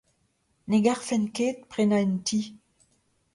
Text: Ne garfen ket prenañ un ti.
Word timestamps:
Ne 0.69 0.77
garfen 0.85 1.23
ket 1.35 1.57
prenañ 1.71 2.05
un 2.05 2.15
ti. 2.27 2.41